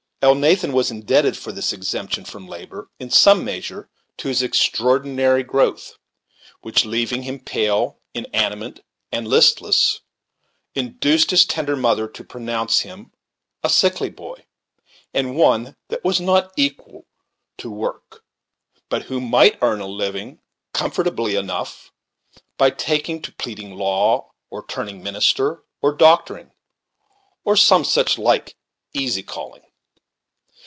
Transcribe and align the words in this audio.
Elnathan 0.23 0.71
was 0.71 0.91
indebted 0.91 1.35
for 1.35 1.51
this 1.51 1.73
exemption 1.73 2.23
from 2.23 2.47
labor 2.47 2.91
in 2.99 3.09
some 3.09 3.43
measure 3.43 3.89
to 4.17 4.27
his 4.27 4.43
extraordinary 4.43 5.41
growth, 5.41 5.97
which, 6.61 6.85
leaving 6.85 7.23
him 7.23 7.39
pale, 7.39 7.97
inanimate, 8.13 8.81
and 9.11 9.27
listless, 9.27 10.01
induced 10.75 11.31
his 11.31 11.43
tender 11.43 11.75
mother 11.75 12.07
to 12.07 12.23
pronounce 12.23 12.81
him 12.81 13.11
"a 13.63 13.69
sickly 13.69 14.11
boy, 14.11 14.45
and 15.11 15.35
one 15.35 15.75
that 15.87 16.03
was 16.03 16.21
not 16.21 16.51
equal 16.55 17.07
to 17.57 17.71
work, 17.71 18.23
but 18.89 19.05
who 19.05 19.19
might 19.19 19.57
earn 19.63 19.81
a 19.81 19.87
living 19.87 20.39
comfortably 20.71 21.35
enough 21.35 21.91
by 22.59 22.69
taking 22.69 23.23
to 23.23 23.33
pleading 23.33 23.73
law, 23.75 24.29
or 24.51 24.63
turning 24.63 25.01
minister, 25.01 25.63
or 25.81 25.91
doctoring, 25.91 26.51
or 27.43 27.55
some 27.57 27.83
such 27.83 28.19
like 28.19 28.55
easy 28.93 29.23
calling.' 29.23 29.63